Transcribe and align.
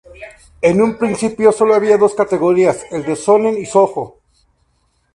En 0.63 0.81
un 0.81 0.97
principio, 0.97 1.51
solo 1.51 1.75
había 1.75 1.95
dos 1.95 2.15
categorías, 2.15 2.87
el 2.89 3.03
de 3.05 3.13
"shōnen" 3.13 3.55
y 3.59 3.65
"shōjo". 3.69 4.17